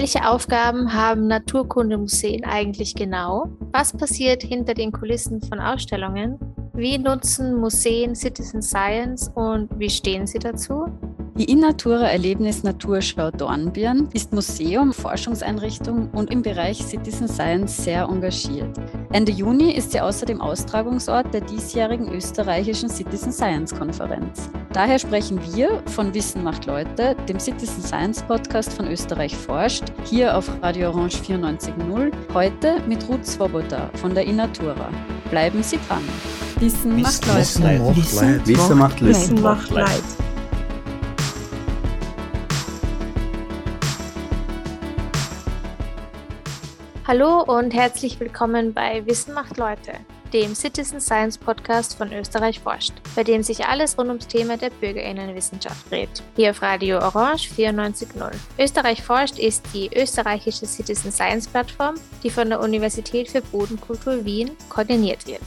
[0.00, 3.48] Welche Aufgaben haben Naturkundemuseen eigentlich genau?
[3.72, 6.38] Was passiert hinter den Kulissen von Ausstellungen?
[6.72, 10.86] Wie nutzen Museen Citizen Science und wie stehen sie dazu?
[11.36, 18.78] Die Innatura Erlebnis Naturschau Dornbirn ist Museum, Forschungseinrichtung und im Bereich Citizen Science sehr engagiert.
[19.10, 24.48] Ende Juni ist sie außerdem Austragungsort der diesjährigen österreichischen Citizen Science Konferenz.
[24.72, 30.36] Daher sprechen wir von Wissen macht Leute, dem Citizen Science Podcast von Österreich forscht, hier
[30.36, 34.90] auf Radio Orange 94.0, heute mit Ruth Swoboda von der Innatura.
[35.30, 36.02] Bleiben Sie dran.
[36.60, 37.96] Wissen, Wissen macht Leute.
[37.96, 39.14] Wissen, Wissen macht Leute.
[39.14, 40.02] Wissen macht Leute.
[47.06, 49.92] Hallo und herzlich willkommen bei Wissen macht Leute,
[50.32, 54.70] dem Citizen Science Podcast von Österreich forscht, bei dem sich alles rund ums Thema der
[54.70, 56.22] Bürgerinnenwissenschaft dreht.
[56.36, 58.32] Hier auf Radio Orange 94.0.
[58.58, 64.50] Österreich forscht ist die österreichische Citizen Science Plattform, die von der Universität für Bodenkultur Wien
[64.68, 65.42] koordiniert wird.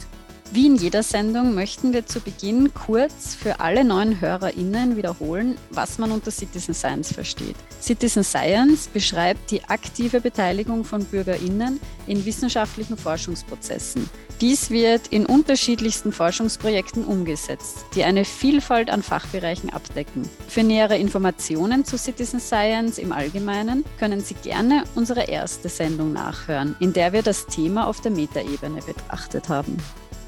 [0.54, 5.96] Wie in jeder Sendung möchten wir zu Beginn kurz für alle neuen HörerInnen wiederholen, was
[5.96, 7.56] man unter Citizen Science versteht.
[7.80, 14.10] Citizen Science beschreibt die aktive Beteiligung von BürgerInnen in wissenschaftlichen Forschungsprozessen.
[14.42, 20.28] Dies wird in unterschiedlichsten Forschungsprojekten umgesetzt, die eine Vielfalt an Fachbereichen abdecken.
[20.48, 26.76] Für nähere Informationen zu Citizen Science im Allgemeinen können Sie gerne unsere erste Sendung nachhören,
[26.78, 29.78] in der wir das Thema auf der Metaebene betrachtet haben.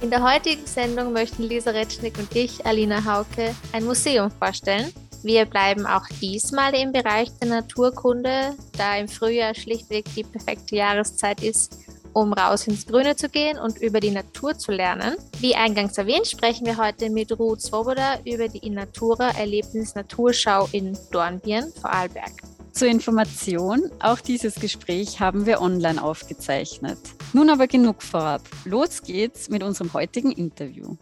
[0.01, 4.93] In der heutigen Sendung möchten Lisa Retschnick und ich, Alina Hauke, ein Museum vorstellen.
[5.23, 11.43] Wir bleiben auch diesmal im Bereich der Naturkunde, da im Frühjahr schlichtweg die perfekte Jahreszeit
[11.43, 11.79] ist,
[12.13, 15.17] um raus ins Grüne zu gehen und über die Natur zu lernen.
[15.41, 20.97] Wie eingangs erwähnt, sprechen wir heute mit Ruth Swoboda über die Innatura Erlebnis Naturschau in
[21.11, 22.33] Dornbirn, Vorarlberg.
[22.75, 26.99] Zur Information, auch dieses Gespräch haben wir online aufgezeichnet.
[27.33, 28.43] Nun aber genug vorab.
[28.65, 30.97] Los geht's mit unserem heutigen Interview.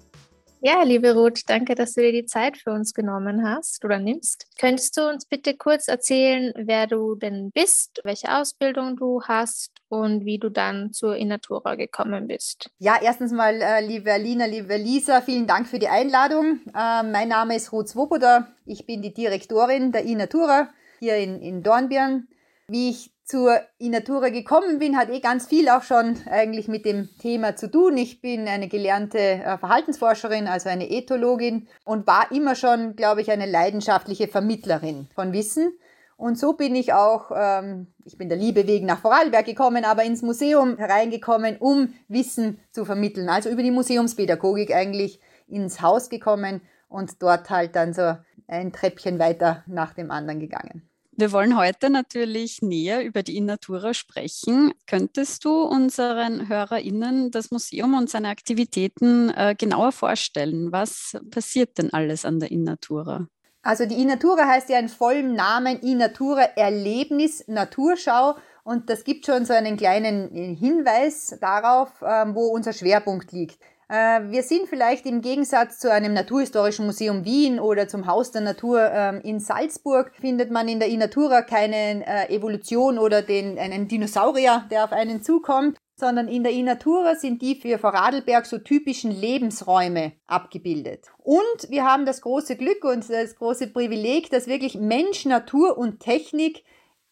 [0.61, 4.49] Ja, liebe Ruth, danke, dass du dir die Zeit für uns genommen hast oder nimmst.
[4.61, 10.27] Könntest du uns bitte kurz erzählen, wer du denn bist, welche Ausbildung du hast und
[10.27, 12.69] wie du dann zur Innatura gekommen bist?
[12.81, 16.61] Ja, erstens mal, äh, liebe Alina, liebe Lisa, vielen Dank für die Einladung.
[16.66, 18.49] Äh, mein Name ist Ruth Swoboda.
[18.66, 20.69] Ich bin die Direktorin der Innatura
[21.03, 22.29] hier in, in Dornbirn.
[22.69, 27.09] Wie ich zur Inatura gekommen bin, hat eh ganz viel auch schon eigentlich mit dem
[27.19, 27.97] Thema zu tun.
[27.97, 33.33] Ich bin eine gelernte äh, Verhaltensforscherin, also eine Ethologin und war immer schon, glaube ich,
[33.33, 35.73] eine leidenschaftliche Vermittlerin von Wissen.
[36.17, 40.05] Und so bin ich auch, ähm, ich bin der Liebe wegen nach Vorarlberg gekommen, aber
[40.05, 43.29] ins Museum hereingekommen, um Wissen zu vermitteln.
[43.29, 48.15] Also über die Museumspädagogik eigentlich ins Haus gekommen und dort halt dann so
[48.47, 50.89] ein Treppchen weiter nach dem anderen gegangen.
[51.15, 54.73] Wir wollen heute natürlich näher über die Innatura sprechen.
[54.87, 60.73] Könntest du unseren HörerInnen das Museum und seine Aktivitäten äh, genauer vorstellen?
[60.73, 63.27] Was passiert denn alles an der Innatura?
[63.62, 69.44] Also die Innatura heißt ja in vollem Namen Innatura Erlebnis Naturschau und das gibt schon
[69.44, 73.59] so einen kleinen Hinweis darauf, ähm, wo unser Schwerpunkt liegt.
[73.93, 78.41] Äh, wir sind vielleicht im Gegensatz zu einem Naturhistorischen Museum Wien oder zum Haus der
[78.41, 83.89] Natur ähm, in Salzburg, findet man in der Inatura keine äh, Evolution oder den, einen
[83.89, 89.11] Dinosaurier, der auf einen zukommt, sondern in der Inatura sind die für Vorarlberg so typischen
[89.11, 91.09] Lebensräume abgebildet.
[91.19, 96.01] Und wir haben das große Glück und das große Privileg, dass wirklich Mensch, Natur und
[96.01, 96.65] Technik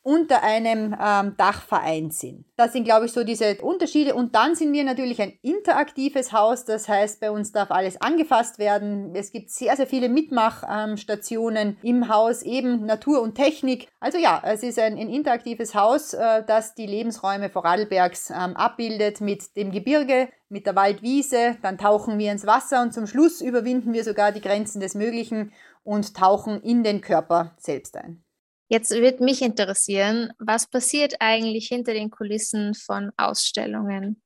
[0.03, 2.47] unter einem ähm, Dach vereint sind.
[2.56, 4.15] Das sind, glaube ich, so diese Unterschiede.
[4.15, 6.65] Und dann sind wir natürlich ein interaktives Haus.
[6.65, 9.15] Das heißt, bei uns darf alles angefasst werden.
[9.15, 13.88] Es gibt sehr, sehr viele Mitmachstationen im Haus, eben Natur und Technik.
[14.00, 19.21] Also ja, es ist ein, ein interaktives Haus, äh, das die Lebensräume Vorarlbergs ähm, abbildet
[19.21, 21.59] mit dem Gebirge, mit der Waldwiese.
[21.61, 25.53] Dann tauchen wir ins Wasser und zum Schluss überwinden wir sogar die Grenzen des Möglichen
[25.84, 28.23] und tauchen in den Körper selbst ein.
[28.72, 34.22] Jetzt wird mich interessieren, was passiert eigentlich hinter den Kulissen von Ausstellungen?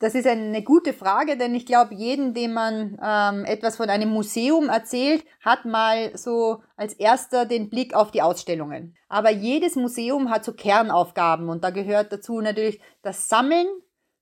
[0.00, 4.08] Das ist eine gute Frage, denn ich glaube, jeden, dem man ähm, etwas von einem
[4.08, 8.96] Museum erzählt, hat mal so als erster den Blick auf die Ausstellungen.
[9.08, 13.68] Aber jedes Museum hat so Kernaufgaben und da gehört dazu natürlich das Sammeln,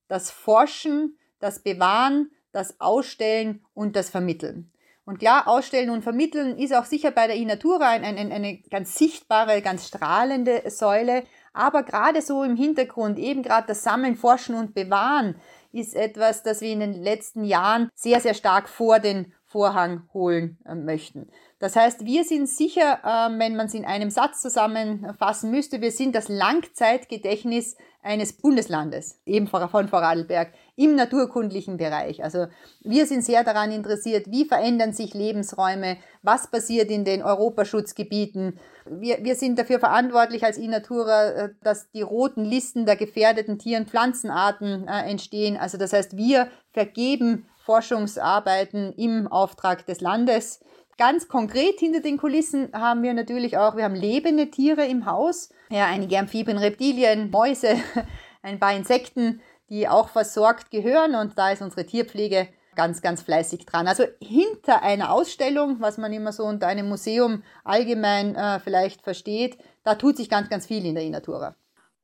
[0.06, 4.71] das Forschen, das Bewahren, das Ausstellen und das Vermitteln.
[5.04, 8.96] Und klar, Ausstellen und Vermitteln ist auch sicher bei der Inatura ein, ein, eine ganz
[8.96, 11.24] sichtbare, ganz strahlende Säule.
[11.52, 15.34] Aber gerade so im Hintergrund, eben gerade das Sammeln, Forschen und Bewahren,
[15.72, 20.58] ist etwas, das wir in den letzten Jahren sehr, sehr stark vor den Vorhang holen
[20.64, 21.30] äh, möchten.
[21.58, 25.90] Das heißt, wir sind sicher, äh, wenn man es in einem Satz zusammenfassen müsste, wir
[25.90, 32.24] sind das Langzeitgedächtnis eines Bundeslandes, eben von Vorarlberg, im naturkundlichen Bereich.
[32.24, 32.46] Also
[32.80, 38.58] wir sind sehr daran interessiert, wie verändern sich Lebensräume, was passiert in den Europaschutzgebieten.
[38.86, 43.78] Wir, wir sind dafür verantwortlich als Inatura, äh, dass die roten Listen der gefährdeten Tier-
[43.78, 45.56] und Pflanzenarten äh, entstehen.
[45.58, 50.60] Also das heißt, wir vergeben Forschungsarbeiten im Auftrag des Landes.
[50.98, 55.50] Ganz konkret hinter den Kulissen haben wir natürlich auch, wir haben lebende Tiere im Haus,
[55.70, 57.76] ja, einige Amphibien, Reptilien, Mäuse,
[58.42, 59.40] ein paar Insekten,
[59.70, 63.86] die auch versorgt gehören und da ist unsere Tierpflege ganz, ganz fleißig dran.
[63.86, 69.58] Also hinter einer Ausstellung, was man immer so unter einem Museum allgemein äh, vielleicht versteht,
[69.84, 71.54] da tut sich ganz, ganz viel in der Inatura.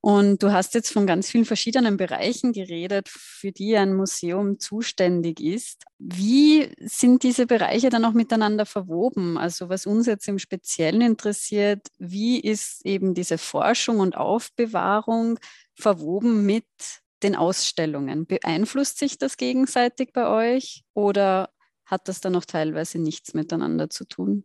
[0.01, 5.41] Und du hast jetzt von ganz vielen verschiedenen Bereichen geredet, für die ein Museum zuständig
[5.41, 5.83] ist.
[5.99, 9.37] Wie sind diese Bereiche dann auch miteinander verwoben?
[9.37, 15.41] Also was uns jetzt im Speziellen interessiert, wie ist eben diese Forschung und Aufbewahrung
[15.75, 16.65] verwoben mit
[17.23, 18.26] den Ausstellungen?
[18.26, 21.50] Beeinflusst sich das gegenseitig bei euch oder
[21.85, 24.44] hat das dann auch teilweise nichts miteinander zu tun?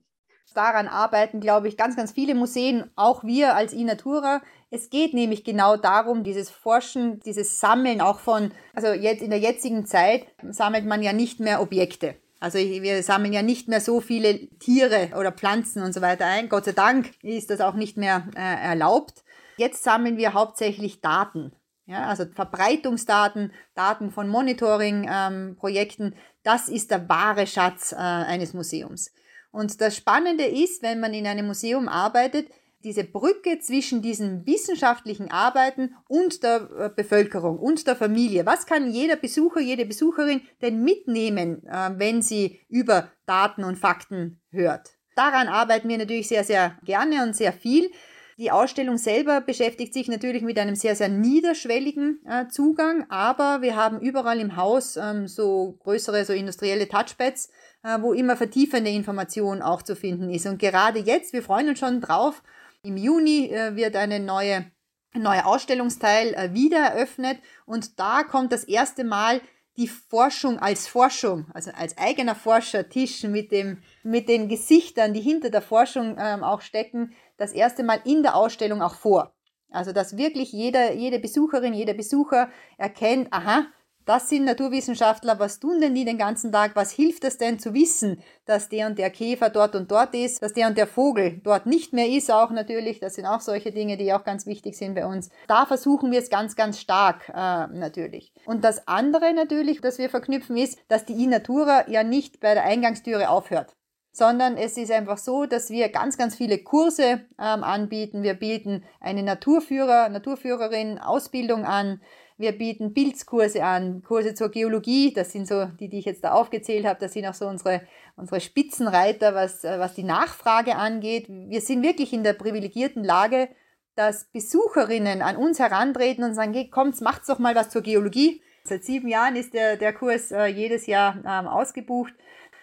[0.53, 4.41] Daran arbeiten, glaube ich, ganz, ganz viele Museen, auch wir als iNatura.
[4.69, 9.39] Es geht nämlich genau darum, dieses Forschen, dieses Sammeln auch von, also jetzt in der
[9.39, 12.15] jetzigen Zeit sammelt man ja nicht mehr Objekte.
[12.39, 16.49] Also wir sammeln ja nicht mehr so viele Tiere oder Pflanzen und so weiter ein.
[16.49, 19.23] Gott sei Dank ist das auch nicht mehr äh, erlaubt.
[19.57, 21.53] Jetzt sammeln wir hauptsächlich Daten.
[21.85, 26.13] Ja, also Verbreitungsdaten, Daten von Monitoring-Projekten, ähm,
[26.43, 29.11] das ist der wahre Schatz äh, eines Museums.
[29.51, 32.47] Und das Spannende ist, wenn man in einem Museum arbeitet,
[32.83, 38.45] diese Brücke zwischen diesen wissenschaftlichen Arbeiten und der äh, Bevölkerung und der Familie.
[38.45, 44.41] Was kann jeder Besucher, jede Besucherin denn mitnehmen, äh, wenn sie über Daten und Fakten
[44.51, 44.91] hört?
[45.15, 47.89] Daran arbeiten wir natürlich sehr, sehr gerne und sehr viel.
[48.37, 53.75] Die Ausstellung selber beschäftigt sich natürlich mit einem sehr, sehr niederschwelligen äh, Zugang, aber wir
[53.75, 57.49] haben überall im Haus ähm, so größere, so industrielle Touchpads,
[57.83, 60.47] äh, wo immer vertiefende Information auch zu finden ist.
[60.47, 62.41] Und gerade jetzt, wir freuen uns schon drauf,
[62.81, 64.65] im Juni äh, wird eine neue,
[65.13, 69.41] neuer Ausstellungsteil äh, wieder eröffnet und da kommt das erste Mal
[69.77, 75.49] die Forschung als Forschung, also als eigener Forschertisch mit, dem, mit den Gesichtern, die hinter
[75.49, 79.33] der Forschung ähm, auch stecken, das erste Mal in der Ausstellung auch vor.
[79.71, 83.65] Also dass wirklich jeder, jede Besucherin, jeder Besucher erkennt, aha,
[84.05, 86.75] das sind Naturwissenschaftler, was tun denn die den ganzen Tag?
[86.75, 90.41] Was hilft es denn zu wissen, dass der und der Käfer dort und dort ist,
[90.41, 92.99] dass der und der Vogel dort nicht mehr ist, auch natürlich.
[92.99, 95.29] Das sind auch solche Dinge, die auch ganz wichtig sind bei uns.
[95.47, 98.33] Da versuchen wir es ganz, ganz stark äh, natürlich.
[98.45, 102.63] Und das andere natürlich, das wir verknüpfen, ist, dass die iNatura ja nicht bei der
[102.63, 103.75] Eingangstüre aufhört
[104.13, 108.21] sondern es ist einfach so, dass wir ganz, ganz viele Kurse ähm, anbieten.
[108.21, 111.99] Wir bieten eine Naturführer, Naturführerin Ausbildung an.
[112.37, 116.31] Wir bieten Bildkurse an, Kurse zur Geologie, das sind so die, die ich jetzt da
[116.31, 117.81] aufgezählt habe, das sind auch so unsere,
[118.15, 121.27] unsere Spitzenreiter, was, äh, was die Nachfrage angeht.
[121.29, 123.49] Wir sind wirklich in der privilegierten Lage,
[123.95, 128.41] dass Besucherinnen an uns herantreten und sagen, kommt, macht's doch mal was zur Geologie.
[128.63, 132.13] Seit sieben Jahren ist der, der Kurs äh, jedes Jahr ähm, ausgebucht.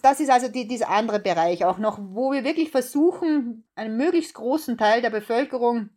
[0.02, 4.34] Das ist also die, dieser andere Bereich auch noch, wo wir wirklich versuchen, einen möglichst
[4.34, 5.90] großen Teil der Bevölkerung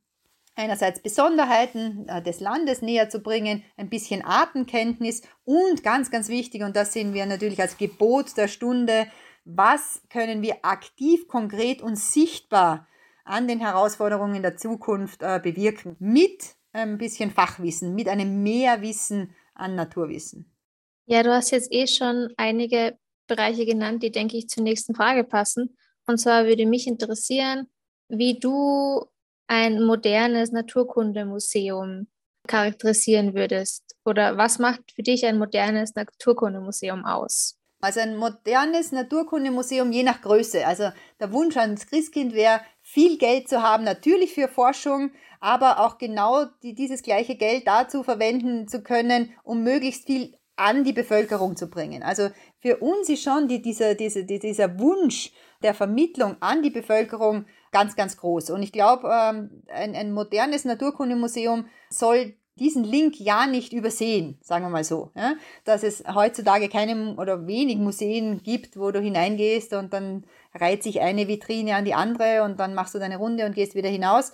[0.55, 6.63] einerseits Besonderheiten äh, des Landes näher zu bringen, ein bisschen Artenkenntnis und ganz, ganz wichtig,
[6.63, 9.07] und das sehen wir natürlich als Gebot der Stunde,
[9.45, 12.88] was können wir aktiv, konkret und sichtbar
[13.25, 19.75] an den Herausforderungen der Zukunft äh, bewirken, mit ein bisschen Fachwissen, mit einem Mehrwissen an
[19.75, 20.51] Naturwissen.
[21.05, 25.24] Ja, du hast jetzt eh schon einige Bereiche genannt, die, denke ich, zur nächsten Frage
[25.24, 25.77] passen.
[26.07, 27.67] Und zwar würde mich interessieren,
[28.10, 29.05] wie du
[29.47, 32.07] ein modernes Naturkundemuseum
[32.47, 33.95] charakterisieren würdest?
[34.05, 37.57] Oder was macht für dich ein modernes Naturkundemuseum aus?
[37.81, 40.65] Also ein modernes Naturkundemuseum je nach Größe.
[40.65, 45.97] Also der Wunsch ans Christkind wäre, viel Geld zu haben, natürlich für Forschung, aber auch
[45.97, 51.57] genau die, dieses gleiche Geld dazu verwenden zu können, um möglichst viel an die Bevölkerung
[51.57, 52.03] zu bringen.
[52.03, 52.29] Also
[52.62, 55.31] für uns ist schon die, dieser, dieser, dieser Wunsch
[55.62, 58.51] der Vermittlung an die Bevölkerung ganz, ganz groß.
[58.51, 64.63] Und ich glaube, ähm, ein, ein modernes Naturkundemuseum soll diesen Link ja nicht übersehen, sagen
[64.63, 65.11] wir mal so.
[65.15, 65.33] Ja?
[65.65, 71.01] Dass es heutzutage keine oder wenig Museen gibt, wo du hineingehst und dann reiht sich
[71.01, 74.31] eine Vitrine an die andere und dann machst du deine Runde und gehst wieder hinaus.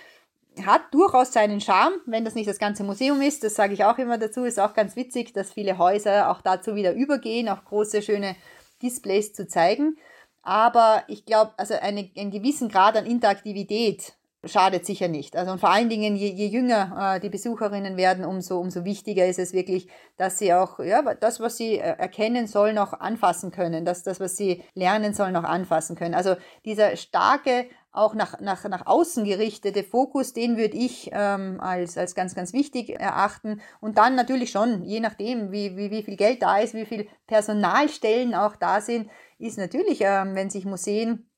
[0.66, 3.46] Hat durchaus seinen Charme, wenn das nicht das ganze Museum ist.
[3.46, 4.44] Das sage ich auch immer dazu.
[4.44, 8.36] Ist auch ganz witzig, dass viele Häuser auch dazu wieder übergehen, auch große, schöne
[8.82, 9.98] Displays zu zeigen.
[10.42, 14.14] Aber ich glaube, also eine, einen gewissen Grad an Interaktivität
[14.46, 15.36] schadet sicher nicht.
[15.36, 19.26] Also und vor allen Dingen, je, je jünger äh, die Besucherinnen werden, umso, umso wichtiger
[19.26, 23.52] ist es wirklich, dass sie auch ja, das, was sie äh, erkennen sollen, auch anfassen
[23.52, 26.16] können, dass das, was sie lernen sollen, auch anfassen können.
[26.16, 31.98] Also dieser starke, auch nach, nach, nach außen gerichtete Fokus, den würde ich ähm, als,
[31.98, 33.62] als ganz, ganz wichtig erachten.
[33.82, 37.08] Und dann natürlich schon, je nachdem, wie, wie, wie viel Geld da ist, wie viel
[37.26, 41.30] Personalstellen auch da sind, ist natürlich, ähm, wenn sich Museen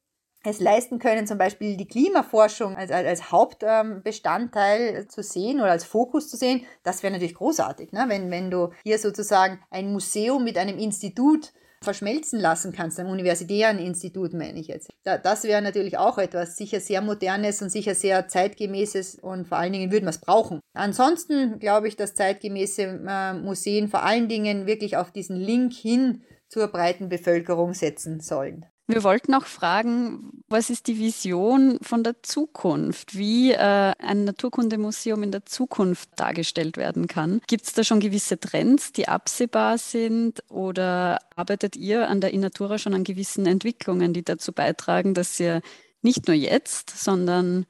[0.44, 6.30] es leisten können, zum Beispiel die Klimaforschung als, als Hauptbestandteil zu sehen oder als Fokus
[6.30, 8.06] zu sehen, das wäre natürlich großartig, ne?
[8.08, 11.54] wenn, wenn du hier sozusagen ein Museum mit einem Institut
[11.84, 14.92] verschmelzen lassen kannst, einem universitären Institut meine ich jetzt.
[15.04, 19.74] das wäre natürlich auch etwas sicher sehr modernes und sicher sehr zeitgemäßes und vor allen
[19.74, 20.60] Dingen würden wir es brauchen.
[20.74, 26.22] Ansonsten glaube ich, dass zeitgemäße äh, Museen vor allen Dingen wirklich auf diesen Link hin
[26.52, 28.66] zur breiten Bevölkerung setzen sollen.
[28.88, 35.24] Wir wollten auch fragen, was ist die Vision von der Zukunft, wie äh, ein Naturkundemuseum
[35.24, 37.40] in der Zukunft dargestellt werden kann.
[37.48, 42.78] Gibt es da schon gewisse Trends, die absehbar sind oder arbeitet ihr an der Innatura
[42.78, 45.62] schon an gewissen Entwicklungen, die dazu beitragen, dass ihr
[46.02, 47.66] nicht nur jetzt, sondern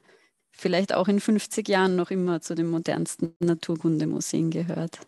[0.50, 4.98] vielleicht auch in 50 Jahren noch immer zu den modernsten Naturkundemuseen gehört?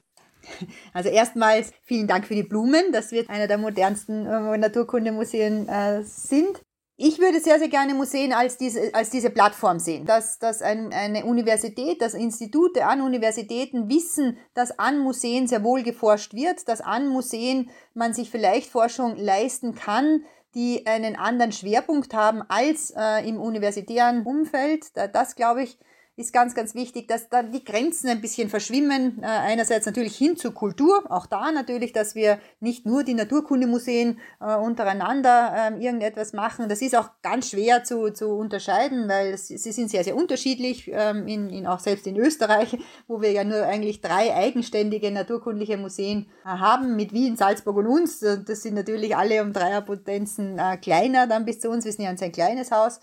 [0.93, 6.03] Also erstmals vielen Dank für die Blumen, dass wir einer der modernsten äh, Naturkundemuseen äh,
[6.05, 6.63] sind.
[6.97, 10.93] Ich würde sehr, sehr gerne Museen als diese, als diese Plattform sehen, dass, dass ein,
[10.93, 16.81] eine Universität, dass Institute an Universitäten wissen, dass an Museen sehr wohl geforscht wird, dass
[16.81, 20.25] an Museen man sich vielleicht Forschung leisten kann,
[20.55, 24.97] die einen anderen Schwerpunkt haben als äh, im universitären Umfeld.
[25.13, 25.79] Das, glaube ich,
[26.17, 29.21] ist ganz, ganz wichtig, dass dann die Grenzen ein bisschen verschwimmen.
[29.21, 34.21] Äh, einerseits natürlich hin zur Kultur, auch da natürlich, dass wir nicht nur die Naturkundemuseen
[34.41, 36.69] äh, untereinander äh, irgendetwas machen.
[36.69, 41.27] Das ist auch ganz schwer zu, zu unterscheiden, weil sie sind sehr, sehr unterschiedlich, ähm,
[41.27, 42.79] in, in, auch selbst in Österreich,
[43.09, 47.89] wo wir ja nur eigentlich drei eigenständige naturkundliche Museen äh, haben, mit Wien, Salzburg und
[47.89, 48.21] uns.
[48.21, 51.85] Das sind natürlich alle um Dreierpotenzen äh, kleiner dann bis zu uns.
[51.85, 53.01] Wir sind ja ein sehr kleines Haus.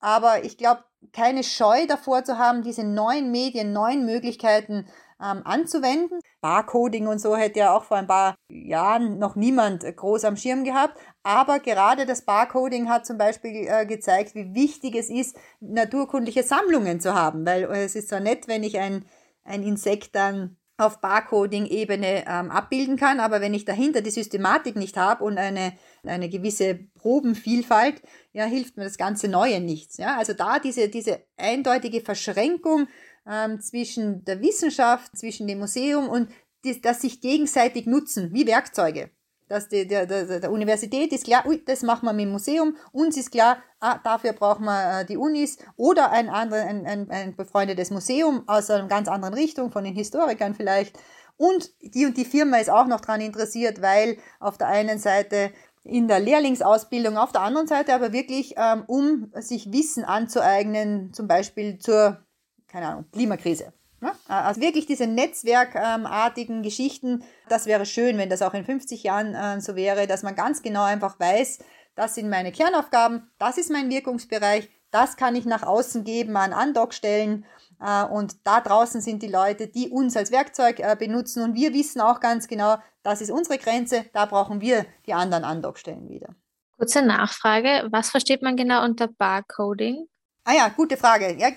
[0.00, 4.86] Aber ich glaube, keine Scheu davor zu haben, diese neuen Medien, neuen Möglichkeiten
[5.20, 6.20] ähm, anzuwenden.
[6.40, 10.64] Barcoding und so hätte ja auch vor ein paar Jahren noch niemand groß am Schirm
[10.64, 10.98] gehabt.
[11.22, 17.00] Aber gerade das Barcoding hat zum Beispiel äh, gezeigt, wie wichtig es ist, naturkundliche Sammlungen
[17.00, 17.46] zu haben.
[17.46, 19.06] Weil äh, es ist zwar nett, wenn ich ein,
[19.44, 24.96] ein Insekt dann auf Barcoding-Ebene ähm, abbilden kann, aber wenn ich dahinter die Systematik nicht
[24.96, 25.72] habe und eine,
[26.04, 28.02] eine gewisse Probenvielfalt,
[28.32, 29.96] ja, hilft mir das ganze Neue nichts.
[29.96, 30.18] Ja?
[30.18, 32.88] Also da diese, diese eindeutige Verschränkung
[33.26, 36.28] ähm, zwischen der Wissenschaft, zwischen dem Museum und
[36.64, 39.10] die, das sich gegenseitig nutzen, wie Werkzeuge.
[39.48, 42.76] Dass die, der, der, der Universität ist klar, ui, das machen wir mit dem Museum.
[42.92, 47.10] Uns ist klar, ah, dafür brauchen wir äh, die Unis oder ein, andere, ein, ein,
[47.10, 50.98] ein befreundetes Museum aus einer ganz anderen Richtung, von den Historikern vielleicht.
[51.36, 55.52] Und die und die Firma ist auch noch daran interessiert, weil auf der einen Seite
[55.84, 61.28] in der Lehrlingsausbildung, auf der anderen Seite aber wirklich, ähm, um sich Wissen anzueignen, zum
[61.28, 62.24] Beispiel zur,
[62.66, 63.72] keine Ahnung, Klimakrise.
[64.00, 64.12] Ja?
[64.28, 69.60] Also wirklich diese netzwerkartigen Geschichten, das wäre schön, wenn das auch in 50 Jahren äh,
[69.60, 71.60] so wäre, dass man ganz genau einfach weiß,
[71.94, 76.52] das sind meine Kernaufgaben, das ist mein Wirkungsbereich, das kann ich nach außen geben an
[76.52, 77.44] Andockstellen
[77.80, 81.72] äh, und da draußen sind die Leute, die uns als Werkzeug äh, benutzen und wir
[81.72, 86.34] wissen auch ganz genau, das ist unsere Grenze, da brauchen wir die anderen Andockstellen wieder.
[86.76, 90.06] Kurze Nachfrage, was versteht man genau unter Barcoding?
[90.48, 91.34] Ah ja, gute Frage.
[91.40, 91.48] Ja,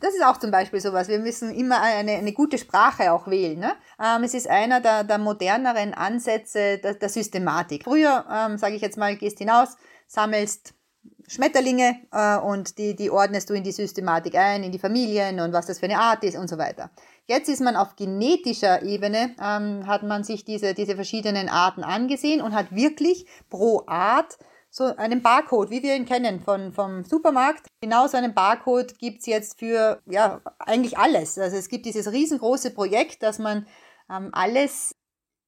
[0.00, 1.08] das ist, auch zum Beispiel sowas.
[1.08, 3.58] Wir müssen immer eine, eine gute Sprache auch wählen.
[3.58, 3.72] Ne?
[4.02, 7.84] Ähm, es ist einer der, der moderneren Ansätze der, der Systematik.
[7.84, 9.76] Früher, ähm, sage ich jetzt mal, gehst hinaus,
[10.06, 10.72] sammelst
[11.26, 15.52] Schmetterlinge äh, und die, die ordnest du in die Systematik ein, in die Familien und
[15.52, 16.90] was das für eine Art ist und so weiter.
[17.26, 22.40] Jetzt ist man auf genetischer Ebene, ähm, hat man sich diese, diese verschiedenen Arten angesehen
[22.40, 24.38] und hat wirklich pro Art
[24.78, 27.66] so einen Barcode, wie wir ihn kennen von, vom Supermarkt.
[27.82, 31.38] Genau so einen Barcode gibt's jetzt für ja, eigentlich alles.
[31.38, 33.66] Also es gibt dieses riesengroße Projekt, dass man
[34.10, 34.92] ähm, alles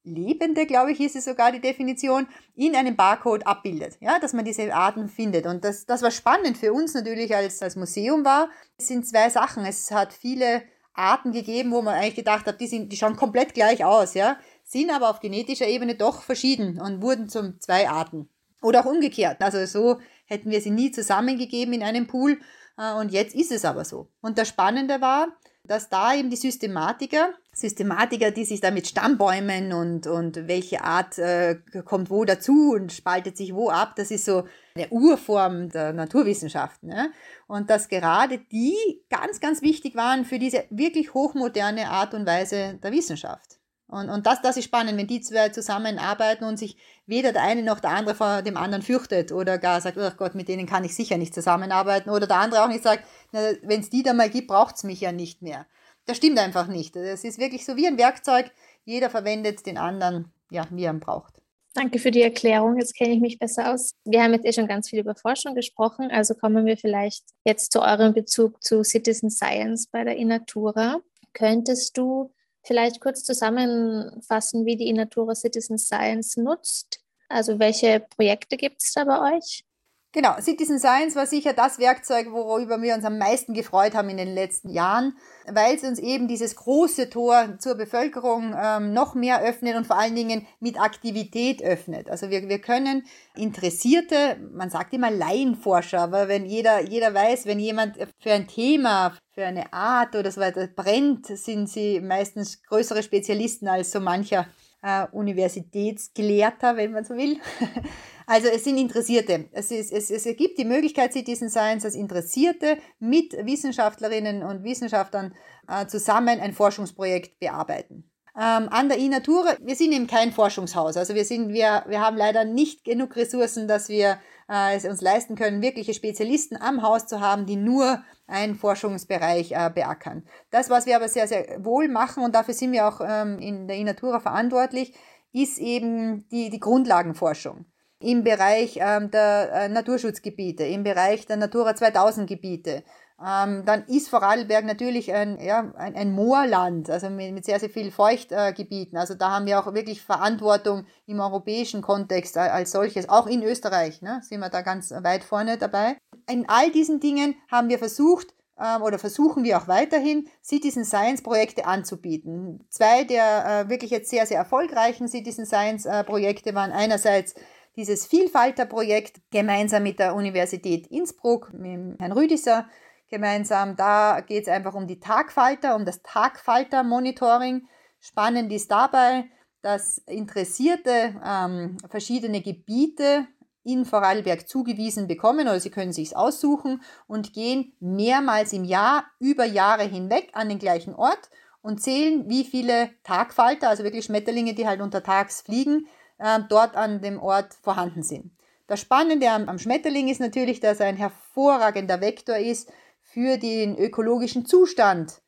[0.02, 4.46] Lebende, glaube ich, ist es sogar die Definition, in einem Barcode abbildet, ja, dass man
[4.46, 5.46] diese Arten findet.
[5.46, 9.28] Und das, das was spannend für uns natürlich als, als Museum war, es sind zwei
[9.28, 9.64] Sachen.
[9.64, 10.62] Es hat viele
[10.94, 14.38] Arten gegeben, wo man eigentlich gedacht hat, die, sind, die schauen komplett gleich aus, ja,
[14.64, 18.28] sind aber auf genetischer Ebene doch verschieden und wurden zum zwei Arten.
[18.62, 19.40] Oder auch umgekehrt.
[19.40, 22.38] Also so hätten wir sie nie zusammengegeben in einem Pool.
[22.76, 24.08] Äh, und jetzt ist es aber so.
[24.20, 25.28] Und das Spannende war,
[25.64, 31.16] dass da eben die Systematiker, Systematiker, die sich da mit Stammbäumen und, und welche Art
[31.18, 35.92] äh, kommt wo dazu und spaltet sich wo ab, das ist so eine Urform der
[35.92, 36.88] Naturwissenschaften.
[36.88, 37.12] Ne?
[37.46, 38.74] Und dass gerade die
[39.10, 43.59] ganz, ganz wichtig waren für diese wirklich hochmoderne Art und Weise der Wissenschaft.
[43.90, 47.62] Und, und das, das ist spannend, wenn die zwei zusammenarbeiten und sich weder der eine
[47.62, 50.85] noch der andere vor dem anderen fürchtet oder gar sagt, oh Gott, mit denen kann
[50.85, 54.30] ich sicher nicht zusammenarbeiten oder der andere auch nicht sagt, wenn es die da mal
[54.30, 55.66] gibt, braucht es mich ja nicht mehr.
[56.06, 56.94] Das stimmt einfach nicht.
[56.94, 58.50] Es ist wirklich so wie ein Werkzeug,
[58.85, 61.40] jeder verwendet den anderen, ja, wie er ihn braucht.
[61.75, 62.78] Danke für die Erklärung.
[62.78, 63.94] Jetzt kenne ich mich besser aus.
[64.04, 67.73] Wir haben jetzt eh schon ganz viel über Forschung gesprochen, also kommen wir vielleicht jetzt
[67.73, 71.00] zu eurem Bezug zu Citizen Science bei der Inatura.
[71.32, 77.00] Könntest du vielleicht kurz zusammenfassen, wie die Inatura Citizen Science nutzt?
[77.28, 79.64] Also welche Projekte gibt es da bei euch?
[80.12, 84.16] Genau, Citizen Science war sicher das Werkzeug, worüber wir uns am meisten gefreut haben in
[84.16, 89.40] den letzten Jahren, weil es uns eben dieses große Tor zur Bevölkerung ähm, noch mehr
[89.40, 92.10] öffnet und vor allen Dingen mit Aktivität öffnet.
[92.10, 93.04] Also wir, wir können
[93.36, 99.16] interessierte, man sagt immer Laienforscher, aber wenn jeder, jeder weiß, wenn jemand für ein Thema,
[99.40, 104.47] für eine Art oder so weiter brennt, sind sie meistens größere Spezialisten als so mancher
[104.82, 107.38] äh, Universitätsgelehrter, wenn man so will.
[108.26, 109.49] Also es sind Interessierte.
[109.50, 115.35] Es, ist, es, es gibt die Möglichkeit, Citizen Science als Interessierte mit Wissenschaftlerinnen und Wissenschaftlern
[115.66, 118.09] äh, zusammen ein Forschungsprojekt bearbeiten.
[118.37, 120.97] Ähm, an der iNatura, wir sind eben kein Forschungshaus.
[120.97, 124.20] Also wir, sind, wir, wir haben leider nicht genug Ressourcen, dass wir
[124.50, 129.52] äh, es uns leisten können, wirkliche Spezialisten am Haus zu haben, die nur einen Forschungsbereich
[129.52, 130.25] äh, beackern.
[130.50, 133.69] Das, was wir aber sehr, sehr wohl machen, und dafür sind wir auch ähm, in
[133.69, 134.95] der iNatura verantwortlich,
[135.33, 137.66] ist eben die, die Grundlagenforschung
[138.00, 142.83] im Bereich ähm, der äh, Naturschutzgebiete, im Bereich der Natura 2000 Gebiete.
[143.24, 147.68] Ähm, dann ist Vorarlberg natürlich ein, ja, ein, ein Moorland, also mit, mit sehr, sehr
[147.68, 148.96] vielen Feuchtgebieten.
[148.96, 153.10] Äh, also da haben wir auch wirklich Verantwortung im europäischen Kontext äh, als solches.
[153.10, 155.98] Auch in Österreich ne, sind wir da ganz weit vorne dabei.
[156.30, 161.23] In all diesen Dingen haben wir versucht, ähm, oder versuchen wir auch weiterhin, Citizen Science
[161.23, 162.64] Projekte anzubieten.
[162.71, 167.34] Zwei der äh, wirklich jetzt sehr, sehr erfolgreichen Citizen Science äh, Projekte waren einerseits
[167.76, 172.66] dieses Vielfalterprojekt gemeinsam mit der Universität Innsbruck, mit Herrn Rüdiser
[173.10, 173.76] gemeinsam.
[173.76, 177.66] Da geht es einfach um die Tagfalter, um das Tagfalter-Monitoring.
[178.00, 179.25] Spannend ist dabei,
[179.62, 183.26] dass Interessierte ähm, verschiedene Gebiete
[183.62, 189.44] in Vorarlberg zugewiesen bekommen oder sie können sich aussuchen und gehen mehrmals im Jahr über
[189.44, 191.28] Jahre hinweg an den gleichen Ort
[191.60, 195.86] und zählen, wie viele Tagfalter, also wirklich Schmetterlinge, die halt untertags fliegen,
[196.18, 198.32] äh, dort an dem Ort vorhanden sind.
[198.66, 202.73] Das Spannende am, am Schmetterling ist natürlich, dass er ein hervorragender Vektor ist
[203.12, 205.20] für den ökologischen Zustand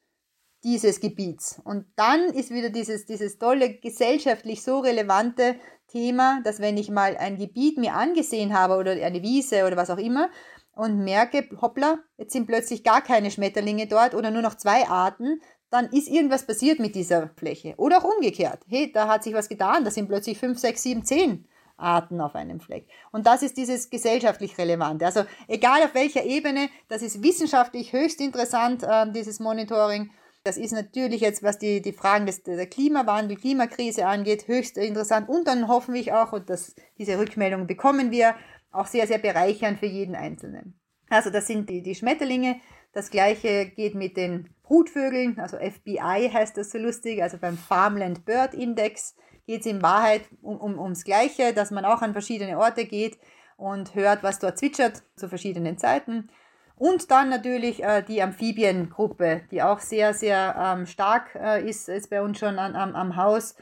[0.62, 1.60] dieses Gebiets.
[1.64, 5.56] Und dann ist wieder dieses, dieses tolle gesellschaftlich so relevante
[5.88, 9.90] Thema, dass wenn ich mal ein Gebiet mir angesehen habe oder eine Wiese oder was
[9.90, 10.30] auch immer
[10.74, 15.40] und merke, hoppla, jetzt sind plötzlich gar keine Schmetterlinge dort oder nur noch zwei Arten,
[15.70, 17.74] dann ist irgendwas passiert mit dieser Fläche.
[17.78, 18.62] Oder auch umgekehrt.
[18.68, 22.34] Hey, da hat sich was getan, da sind plötzlich fünf, sechs, sieben, zehn Arten auf
[22.34, 22.86] einem Fleck.
[23.10, 25.06] Und das ist dieses gesellschaftlich Relevante.
[25.06, 30.10] Also egal auf welcher Ebene, das ist wissenschaftlich höchst interessant, äh, dieses Monitoring.
[30.44, 35.28] Das ist natürlich jetzt, was die, die Fragen des der Klimawandel, Klimakrise angeht, höchst interessant.
[35.28, 38.34] Und dann hoffen wir auch, und das, diese Rückmeldung bekommen wir,
[38.72, 40.80] auch sehr, sehr bereichernd für jeden Einzelnen.
[41.08, 42.60] Also das sind die, die Schmetterlinge.
[42.92, 48.24] Das gleiche geht mit den Brutvögeln, also FBI heißt das so lustig, also beim Farmland
[48.24, 49.14] Bird Index
[49.46, 53.18] geht es in Wahrheit um, um, ums Gleiche, dass man auch an verschiedene Orte geht
[53.56, 56.28] und hört, was dort zwitschert zu verschiedenen Zeiten.
[56.76, 62.10] Und dann natürlich äh, die Amphibiengruppe, die auch sehr, sehr ähm, stark äh, ist, ist
[62.10, 63.54] bei uns schon an, am, am Haus,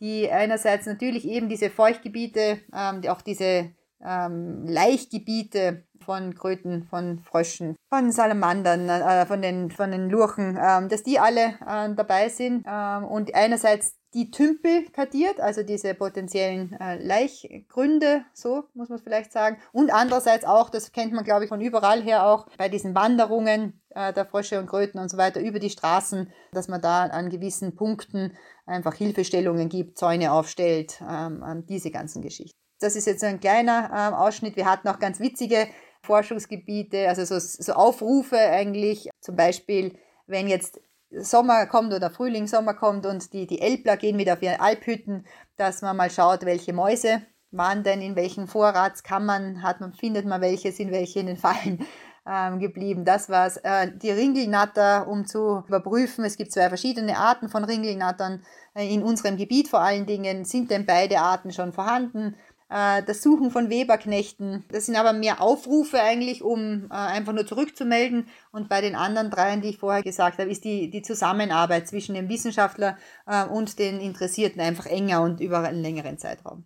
[0.00, 3.70] die einerseits natürlich eben diese Feuchtgebiete, ähm, die auch diese
[4.04, 10.86] ähm, Laichgebiete von Kröten, von Fröschen, von Salamandern, äh, von, den, von den Lurchen, äh,
[10.88, 16.72] dass die alle äh, dabei sind äh, und einerseits die Tümpel kartiert, also diese potenziellen
[16.80, 21.50] äh, Laichgründe, so muss man vielleicht sagen, und andererseits auch, das kennt man glaube ich
[21.50, 25.40] von überall her auch, bei diesen Wanderungen äh, der Frösche und Kröten und so weiter
[25.40, 31.64] über die Straßen, dass man da an gewissen Punkten einfach Hilfestellungen gibt, Zäune aufstellt, ähm,
[31.68, 32.58] diese ganzen Geschichten.
[32.80, 34.56] Das ist jetzt so ein kleiner ähm, Ausschnitt.
[34.56, 35.66] Wir hatten auch ganz witzige
[36.02, 39.10] Forschungsgebiete, also so, so Aufrufe eigentlich.
[39.20, 44.18] Zum Beispiel, wenn jetzt Sommer kommt oder Frühling, Sommer kommt und die, die Elbler gehen
[44.18, 49.62] wieder auf ihre Alphütten, dass man mal schaut, welche Mäuse waren denn in welchen Vorratskammern,
[49.62, 51.86] hat man, findet man welche, sind welche in den Fallen
[52.26, 53.04] ähm, geblieben.
[53.04, 53.56] Das war's.
[53.58, 58.42] Äh, die Ringelnatter, um zu überprüfen, es gibt zwei verschiedene Arten von Ringelnattern
[58.74, 60.44] äh, in unserem Gebiet vor allen Dingen.
[60.44, 62.36] Sind denn beide Arten schon vorhanden?
[62.68, 64.64] Äh, das Suchen von Weberknechten.
[64.70, 68.28] Das sind aber mehr Aufrufe eigentlich, um äh, einfach nur zurückzumelden.
[68.52, 72.14] Und bei den anderen dreien, die ich vorher gesagt habe, ist die, die Zusammenarbeit zwischen
[72.14, 76.64] dem Wissenschaftler äh, und den Interessierten einfach enger und über einen längeren Zeitraum.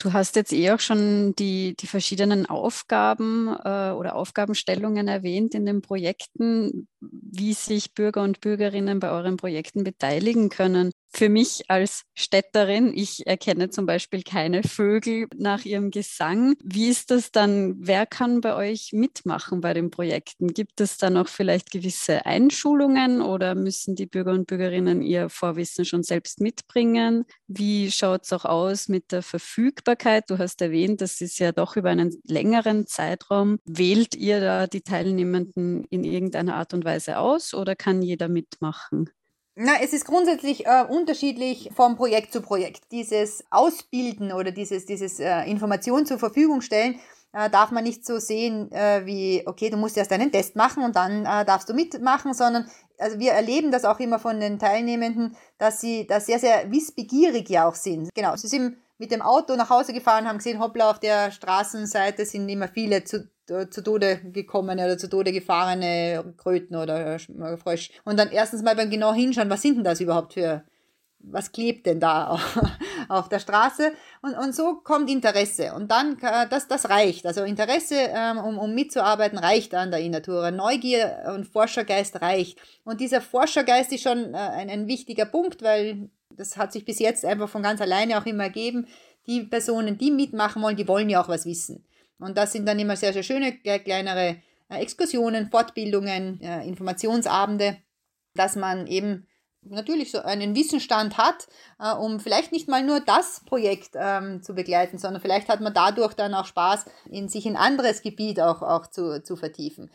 [0.00, 5.66] Du hast jetzt eh auch schon die, die verschiedenen Aufgaben äh, oder Aufgabenstellungen erwähnt in
[5.66, 12.02] den Projekten, wie sich Bürger und Bürgerinnen bei euren Projekten beteiligen können für mich als
[12.14, 16.54] Städterin, ich erkenne zum Beispiel keine Vögel nach ihrem Gesang.
[16.62, 17.76] Wie ist das dann?
[17.78, 20.48] Wer kann bei euch mitmachen bei den Projekten?
[20.48, 25.84] Gibt es dann auch vielleicht gewisse Einschulungen oder müssen die Bürger und Bürgerinnen ihr Vorwissen
[25.84, 27.24] schon selbst mitbringen?
[27.46, 30.24] Wie schaut es auch aus mit der Verfügbarkeit?
[30.28, 33.58] Du hast erwähnt, das ist ja doch über einen längeren Zeitraum.
[33.64, 36.87] Wählt ihr da die Teilnehmenden in irgendeiner Art und Weise
[37.18, 39.10] aus oder kann jeder mitmachen?
[39.60, 42.92] Na, es ist grundsätzlich äh, unterschiedlich vom Projekt zu Projekt.
[42.92, 47.00] Dieses Ausbilden oder dieses, dieses äh, Information zur Verfügung stellen,
[47.32, 50.84] äh, darf man nicht so sehen äh, wie, okay, du musst erst einen Test machen
[50.84, 54.58] und dann äh, darfst du mitmachen, sondern also wir erleben das auch immer von den
[54.58, 58.10] Teilnehmenden, dass sie da sehr, sehr wissbegierig ja auch sind.
[58.14, 62.26] Genau, sie sind mit dem Auto nach Hause gefahren, haben gesehen, hoppla, auf der Straßenseite
[62.26, 67.56] sind immer viele zu äh, zu Tode gekommene oder zu Tode gefahrene Kröten oder äh,
[67.56, 67.90] Frösch.
[68.04, 70.64] Und dann erstens mal beim genau hinschauen, was sind denn das überhaupt für,
[71.20, 72.38] was klebt denn da
[73.08, 73.92] auf der Straße?
[74.22, 75.72] Und, und so kommt Interesse.
[75.74, 76.18] Und dann,
[76.50, 77.26] das, das reicht.
[77.26, 80.50] Also Interesse, ähm, um, um mitzuarbeiten, reicht an der Innatura.
[80.50, 82.58] Neugier und Forschergeist reicht.
[82.84, 86.98] Und dieser Forschergeist ist schon äh, ein, ein wichtiger Punkt, weil das hat sich bis
[86.98, 88.86] jetzt einfach von ganz alleine auch immer ergeben.
[89.26, 91.84] Die Personen, die mitmachen wollen, die wollen ja auch was wissen.
[92.18, 94.36] Und das sind dann immer sehr, sehr schöne kleinere
[94.68, 97.78] äh, Exkursionen, Fortbildungen, äh, Informationsabende,
[98.34, 99.26] dass man eben
[99.62, 101.48] natürlich so einen Wissensstand hat,
[101.78, 105.74] äh, um vielleicht nicht mal nur das Projekt ähm, zu begleiten, sondern vielleicht hat man
[105.74, 109.90] dadurch dann auch Spaß, in sich in anderes Gebiet auch, auch zu, zu vertiefen.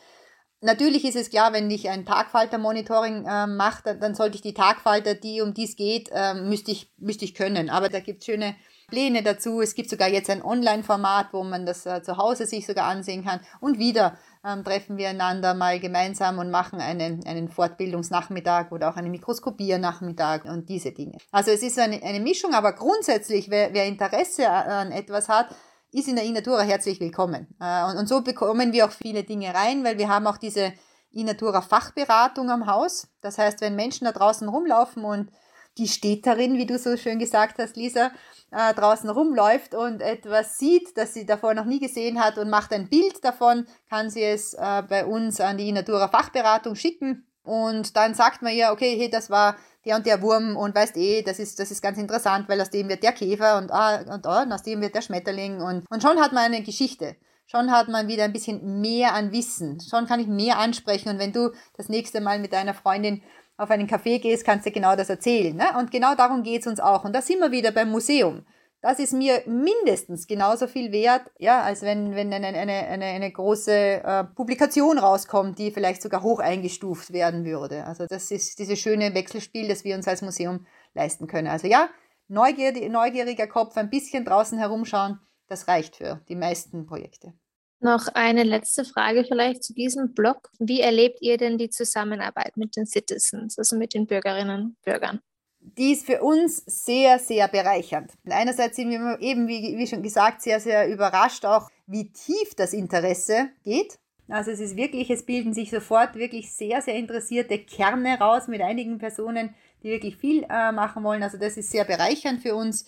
[0.63, 4.53] Natürlich ist es klar, wenn ich ein Tagfalter-Monitoring äh, mache, dann, dann, sollte ich die
[4.53, 7.69] Tagfalter, die um die es geht, äh, müsste, ich, müsste ich können.
[7.69, 8.55] Aber da gibt es schöne
[8.87, 9.59] Pläne dazu.
[9.59, 13.25] Es gibt sogar jetzt ein Online-Format, wo man das äh, zu Hause sich sogar ansehen
[13.25, 13.41] kann.
[13.59, 18.95] Und wieder ähm, treffen wir einander mal gemeinsam und machen einen, einen Fortbildungsnachmittag oder auch
[18.95, 21.17] einen Mikroskopiernachmittag und diese Dinge.
[21.33, 25.47] Also es ist eine, eine Mischung, aber grundsätzlich, wer, wer Interesse an etwas hat,
[25.93, 27.47] ist in der Inatura herzlich willkommen.
[27.59, 30.73] Äh, und, und so bekommen wir auch viele Dinge rein, weil wir haben auch diese
[31.11, 33.07] Inatura Fachberatung am Haus.
[33.21, 35.31] Das heißt, wenn Menschen da draußen rumlaufen und
[35.77, 38.11] die Städterin, wie du so schön gesagt hast, Lisa,
[38.51, 42.73] äh, draußen rumläuft und etwas sieht, das sie davor noch nie gesehen hat und macht
[42.73, 47.27] ein Bild davon, kann sie es äh, bei uns an die Natura Fachberatung schicken.
[47.43, 50.95] Und dann sagt man ihr, okay, hey, das war der und der Wurm und weißt
[50.97, 53.97] eh, das ist, das ist ganz interessant, weil aus dem wird der Käfer und, ah,
[54.13, 57.15] und, ah, und aus dem wird der Schmetterling und, und schon hat man eine Geschichte.
[57.45, 59.79] Schon hat man wieder ein bisschen mehr an Wissen.
[59.81, 61.09] Schon kann ich mehr ansprechen.
[61.09, 63.21] Und wenn du das nächste Mal mit deiner Freundin
[63.57, 65.55] auf einen Café gehst, kannst du genau das erzählen.
[65.55, 65.65] Ne?
[65.77, 67.03] Und genau darum geht es uns auch.
[67.03, 68.45] Und da sind wir wieder beim Museum.
[68.83, 73.31] Das ist mir mindestens genauso viel wert, ja, als wenn, wenn eine, eine, eine, eine
[73.31, 77.85] große äh, Publikation rauskommt, die vielleicht sogar hoch eingestuft werden würde.
[77.85, 81.47] Also das ist dieses schöne Wechselspiel, das wir uns als Museum leisten können.
[81.47, 81.87] Also ja,
[82.27, 85.17] neugier, neugieriger Kopf, ein bisschen draußen herumschauen,
[85.47, 87.31] das reicht für die meisten Projekte.
[87.79, 90.49] Noch eine letzte Frage vielleicht zu diesem Blog.
[90.59, 95.21] Wie erlebt ihr denn die Zusammenarbeit mit den Citizens, also mit den Bürgerinnen und Bürgern?
[95.65, 98.11] Die ist für uns sehr, sehr bereichernd.
[98.29, 102.73] Einerseits sind wir eben, wie, wie schon gesagt, sehr, sehr überrascht auch, wie tief das
[102.73, 103.97] Interesse geht.
[104.29, 108.61] Also es ist wirklich, es bilden sich sofort wirklich sehr, sehr interessierte Kerne raus mit
[108.61, 111.23] einigen Personen, die wirklich viel äh, machen wollen.
[111.23, 112.85] Also das ist sehr bereichernd für uns.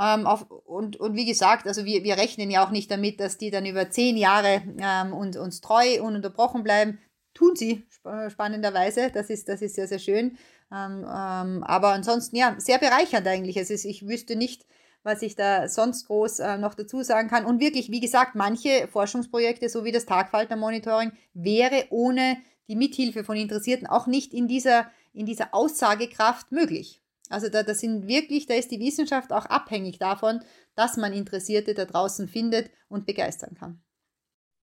[0.00, 3.36] Ähm, auf, und, und wie gesagt, also wir, wir rechnen ja auch nicht damit, dass
[3.36, 6.98] die dann über zehn Jahre ähm, uns, uns treu, ununterbrochen bleiben.
[7.34, 9.10] Tun sie sp spannenderweise.
[9.12, 10.36] Das ist, das ist sehr, sehr schön.
[10.72, 13.56] Ähm, ähm, aber ansonsten, ja, sehr bereichernd eigentlich.
[13.56, 14.64] Es ist, ich wüsste nicht,
[15.02, 17.44] was ich da sonst groß äh, noch dazu sagen kann.
[17.44, 23.36] Und wirklich, wie gesagt, manche Forschungsprojekte, so wie das Tagfalter-Monitoring, wäre ohne die Mithilfe von
[23.36, 27.02] Interessierten auch nicht in dieser, in dieser Aussagekraft möglich.
[27.28, 30.40] Also da, das sind wirklich, da ist die Wissenschaft auch abhängig davon,
[30.74, 33.82] dass man Interessierte da draußen findet und begeistern kann.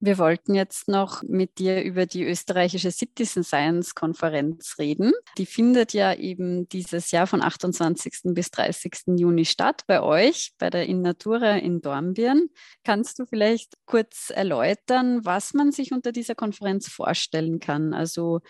[0.01, 5.13] Wir wollten jetzt noch mit dir über die österreichische Citizen Science Konferenz reden.
[5.37, 8.33] Die findet ja eben dieses Jahr von 28.
[8.33, 9.17] bis 30.
[9.17, 12.49] Juni statt bei euch, bei der Innatura in Dornbirn.
[12.83, 17.93] Kannst du vielleicht kurz erläutern, was man sich unter dieser Konferenz vorstellen kann?
[17.93, 18.41] Also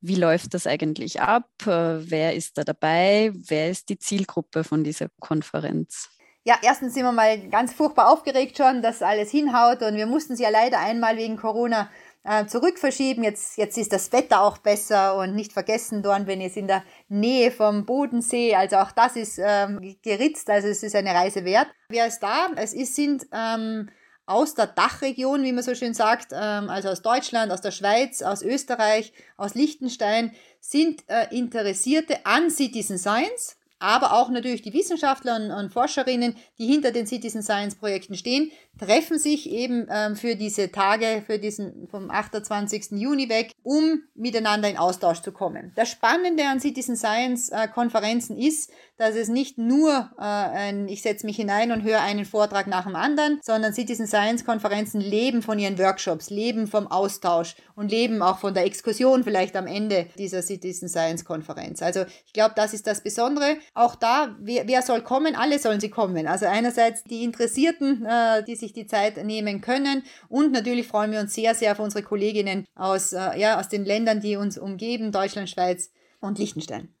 [0.00, 1.50] wie läuft das eigentlich ab?
[1.64, 3.30] Wer ist da dabei?
[3.34, 6.08] Wer ist die Zielgruppe von dieser Konferenz?
[6.48, 10.34] Ja, erstens sind wir mal ganz furchtbar aufgeregt schon, dass alles hinhaut und wir mussten
[10.34, 11.90] sie ja leider einmal wegen Corona
[12.24, 13.22] äh, zurückverschieben.
[13.22, 17.50] Jetzt, jetzt ist das Wetter auch besser und nicht vergessen, Dornbirn ist in der Nähe
[17.50, 21.68] vom Bodensee, also auch das ist ähm, geritzt, also es ist eine Reise wert.
[21.90, 22.46] Wer ist da?
[22.56, 23.90] Es ist, sind ähm,
[24.24, 28.22] aus der Dachregion, wie man so schön sagt, ähm, also aus Deutschland, aus der Schweiz,
[28.22, 35.36] aus Österreich, aus Liechtenstein, sind äh, Interessierte an Citizen Science aber auch natürlich die Wissenschaftler
[35.36, 40.36] und, und, Forscherinnen, die hinter den Citizen Science Projekten stehen, treffen sich eben ähm, für
[40.36, 42.92] diese Tage, für diesen vom 28.
[42.92, 45.72] Juni weg, um miteinander in Austausch zu kommen.
[45.76, 51.02] Das Spannende an Citizen Science äh, Konferenzen ist, dass es nicht nur äh, ein, ich
[51.02, 55.40] setze mich hinein und höre einen Vortrag nach dem anderen, sondern Citizen Science Konferenzen leben
[55.40, 60.06] von ihren Workshops, leben vom Austausch und leben auch von der Exkursion vielleicht am Ende
[60.18, 61.80] dieser Citizen Science Konferenz.
[61.80, 63.56] Also ich glaube, das ist das Besondere.
[63.72, 65.36] Auch da, wer, wer soll kommen?
[65.36, 66.26] Alle sollen sie kommen.
[66.26, 70.02] Also einerseits die Interessierten, äh, die sich die Zeit nehmen können.
[70.28, 73.84] Und natürlich freuen wir uns sehr, sehr auf unsere Kolleginnen aus, äh, ja, aus den
[73.84, 76.97] Ländern, die uns umgeben, Deutschland, Schweiz und Liechtenstein.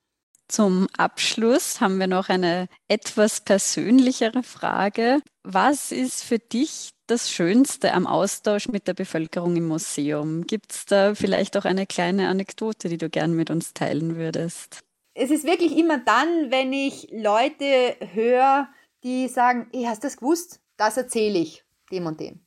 [0.48, 5.20] Zum Abschluss haben wir noch eine etwas persönlichere Frage.
[5.44, 10.46] Was ist für dich das Schönste am Austausch mit der Bevölkerung im Museum?
[10.46, 14.80] Gibt es da vielleicht auch eine kleine Anekdote, die du gern mit uns teilen würdest?
[15.14, 18.68] Es ist wirklich immer dann, wenn ich Leute höre,
[19.02, 20.60] die sagen, hey, hast das gewusst?
[20.78, 22.40] das erzähle ich dem und dem.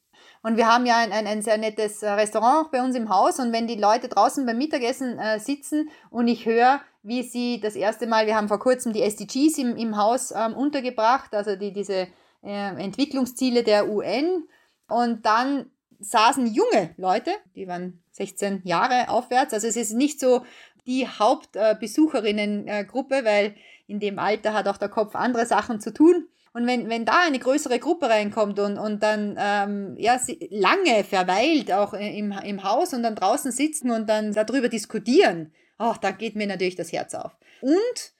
[0.43, 3.39] Und wir haben ja ein, ein, ein sehr nettes äh, Restaurant bei uns im Haus.
[3.39, 7.75] Und wenn die Leute draußen beim Mittagessen äh, sitzen und ich höre, wie sie das
[7.75, 11.73] erste Mal, wir haben vor kurzem die SDGs im, im Haus ähm, untergebracht, also die,
[11.73, 12.07] diese
[12.43, 14.43] äh, Entwicklungsziele der UN
[14.87, 20.43] und dann saßen junge Leute, die waren 16 Jahre aufwärts, also es ist nicht so
[20.87, 23.55] die Hauptbesucherinnengruppe, weil
[23.87, 26.27] in dem Alter hat auch der Kopf andere Sachen zu tun.
[26.53, 31.71] Und wenn, wenn da eine größere Gruppe reinkommt und, und dann ähm, ja, lange verweilt
[31.71, 36.35] auch im, im Haus und dann draußen sitzen und dann darüber diskutieren, ach, da geht
[36.35, 37.31] mir natürlich das Herz auf.
[37.61, 38.13] Und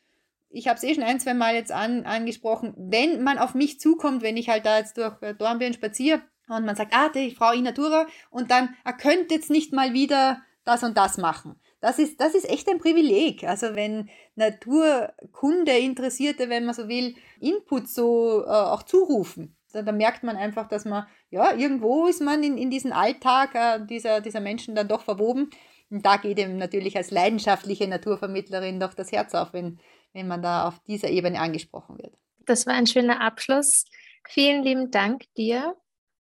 [0.50, 3.80] ich habe es eh schon ein, zwei Mal jetzt an, angesprochen, wenn man auf mich
[3.80, 7.32] zukommt, wenn ich halt da jetzt durch äh, Dornbirn spaziere und man sagt, ah, die
[7.32, 11.98] Frau Inatura und dann, er könnte jetzt nicht mal wieder das und das machen das
[11.98, 13.44] ist, das ist echt ein Privileg.
[13.44, 19.98] Also wenn Naturkunde Interessierte, wenn man so will, Input so äh, auch zurufen, dann, dann,
[19.98, 24.22] merkt man einfach, dass man, ja, irgendwo ist man in, in diesen Alltag äh, dieser,
[24.22, 25.50] dieser Menschen dann doch verwoben.
[25.90, 29.80] Und da geht ihm natürlich als leidenschaftliche Naturvermittlerin doch das Herz auf, wenn,
[30.14, 32.16] wenn man da auf dieser Ebene angesprochen wird.
[32.46, 33.86] Das war ein schöner Abschluss.
[34.30, 35.76] Vielen lieben Dank dir.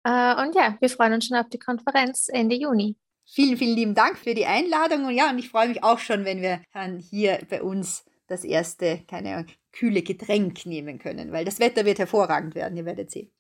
[0.04, 2.98] Äh, und ja, wir freuen uns schon auf die Konferenz Ende Juni.
[3.26, 5.06] Vielen, vielen lieben Dank für die Einladung.
[5.06, 8.44] Und ja, und ich freue mich auch schon, wenn wir dann hier bei uns das
[8.44, 13.12] erste, keine Ahnung, kühle Getränk nehmen können, weil das Wetter wird hervorragend werden, ihr werdet
[13.12, 13.32] sehen.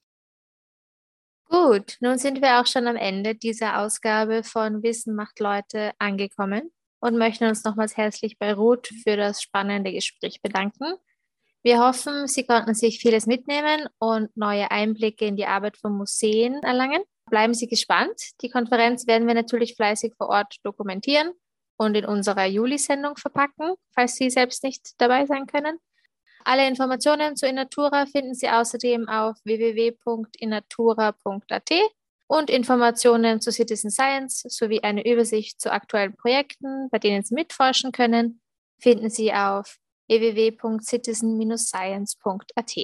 [1.46, 6.72] Gut, nun sind wir auch schon am Ende dieser Ausgabe von Wissen macht Leute angekommen
[7.00, 10.96] und möchten uns nochmals herzlich bei Ruth für das spannende Gespräch bedanken.
[11.65, 16.62] Wir hoffen, Sie konnten sich vieles mitnehmen und neue Einblicke in die Arbeit von Museen
[16.62, 17.02] erlangen.
[17.30, 18.21] Bleiben Sie gespannt.
[18.41, 21.32] Die Konferenz werden wir natürlich fleißig vor Ort dokumentieren
[21.78, 25.78] und in unserer Juli-Sendung verpacken, falls Sie selbst nicht dabei sein können.
[26.43, 31.71] Alle Informationen zu Innatura finden Sie außerdem auf www.innatura.at
[32.28, 37.93] und Informationen zu Citizen Science sowie eine Übersicht zu aktuellen Projekten, bei denen Sie mitforschen
[37.93, 38.41] können,
[38.80, 42.76] finden Sie auf www.citizen-science.at.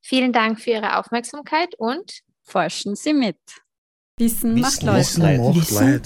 [0.00, 3.40] Vielen Dank für Ihre Aufmerksamkeit und forschen Sie mit.
[4.20, 4.96] Wissen, Wissen macht.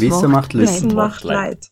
[0.00, 0.70] Wissen macht Leid.
[0.70, 1.62] Wissen macht Leid.